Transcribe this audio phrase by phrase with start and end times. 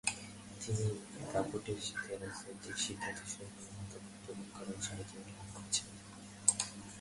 [0.61, 0.85] তিনি
[1.31, 5.97] দাপটের সাথে রাজনৈতিক সিদ্ধান্তসমূহে মতামত প্রদান করার স্বাধীনতা লাভ করেছিলেন।